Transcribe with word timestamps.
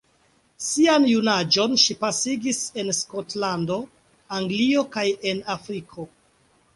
Sian 0.67 1.03
junaĝon 1.09 1.75
ŝi 1.83 1.95
pasigis 1.99 2.61
en 2.83 2.89
Skotlando, 2.99 3.77
Anglio 4.39 4.83
kaj 4.97 5.05
en 5.33 5.43
Afriko. 5.57 6.07